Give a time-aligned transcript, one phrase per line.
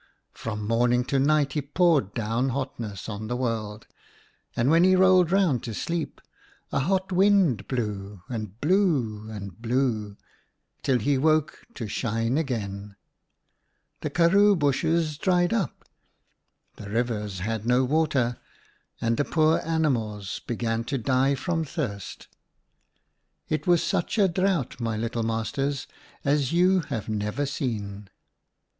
[0.33, 3.85] From morning to night he poured down hotness on the world,
[4.55, 6.19] and when he rolled round to sleep,
[6.71, 10.17] a hot wind blew— and blew— and blew—
[10.81, 12.95] till he woke to shine again.
[13.99, 15.85] The karroo bushes dried up,
[16.77, 18.39] the rivers had no water,
[18.99, 22.27] and the poor animals began to die from thirst.
[23.49, 25.85] It was such a drought, my little masters,
[26.25, 28.09] as you have never seen.